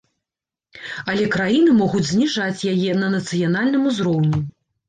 [1.11, 4.39] Але краіны могуць зніжаць яе на нацыянальным узроўні.